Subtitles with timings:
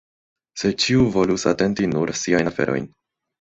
[0.61, 2.91] Se ĉiu volus atenti nur siajn aferojn.